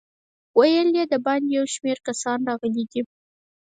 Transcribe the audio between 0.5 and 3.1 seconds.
ویل یې د باندې یو شمېر کسان راغلي دي.